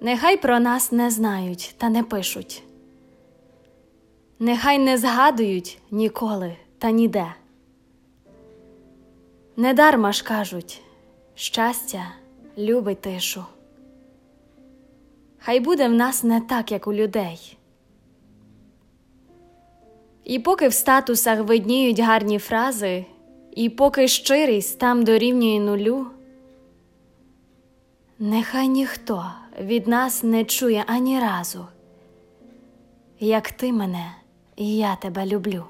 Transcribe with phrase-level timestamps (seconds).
[0.00, 2.62] Нехай про нас не знають та не пишуть.
[4.38, 7.34] Нехай не згадують ніколи та ніде.
[9.56, 10.82] Недарма ж кажуть,
[11.34, 12.06] щастя
[12.58, 13.44] любить тишу.
[15.38, 17.56] Хай буде в нас не так, як у людей.
[20.24, 23.04] І поки в статусах видніють гарні фрази,
[23.56, 26.06] і поки щирість там дорівнює нулю,
[28.18, 29.30] нехай ніхто
[29.60, 31.66] від нас не чує ані разу,
[33.20, 34.12] як ти мене
[34.56, 35.64] і я тебе люблю.